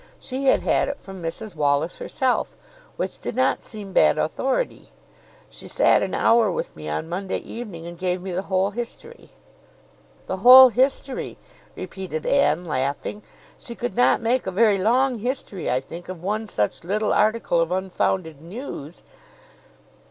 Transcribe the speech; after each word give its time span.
She 0.19 0.45
had 0.45 0.61
had 0.61 0.87
it 0.87 0.99
from 0.99 1.21
Mrs 1.21 1.53
Wallis 1.53 1.99
herself, 1.99 2.57
which 2.95 3.19
did 3.19 3.35
not 3.35 3.61
seem 3.61 3.93
bad 3.93 4.17
authority. 4.17 4.89
She 5.47 5.67
sat 5.67 6.01
an 6.01 6.15
hour 6.15 6.51
with 6.51 6.75
me 6.75 6.89
on 6.89 7.07
Monday 7.07 7.37
evening, 7.37 7.85
and 7.85 7.99
gave 7.99 8.19
me 8.19 8.31
the 8.31 8.41
whole 8.49 8.71
history." 8.71 9.29
"The 10.25 10.37
whole 10.37 10.69
history," 10.69 11.37
repeated 11.75 12.25
Anne, 12.25 12.65
laughing. 12.65 13.21
"She 13.59 13.75
could 13.75 13.95
not 13.95 14.21
make 14.23 14.47
a 14.47 14.51
very 14.51 14.79
long 14.79 15.19
history, 15.19 15.69
I 15.69 15.79
think, 15.79 16.09
of 16.09 16.23
one 16.23 16.47
such 16.47 16.83
little 16.83 17.13
article 17.13 17.59
of 17.61 17.71
unfounded 17.71 18.41
news." 18.41 19.03